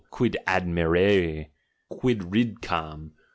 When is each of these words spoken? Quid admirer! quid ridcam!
Quid 0.09 0.35
admirer! 0.47 1.45
quid 1.89 2.31
ridcam! 2.31 3.11